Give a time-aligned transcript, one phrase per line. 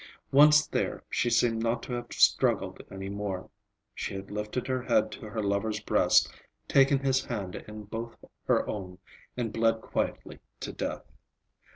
[0.31, 3.51] Once there, she seemed not to have struggled any more.
[3.93, 6.27] She had lifted her head to her lover's breast,
[6.67, 8.15] taken his hand in both
[8.47, 8.97] her own,
[9.37, 11.03] and bled quietly to death.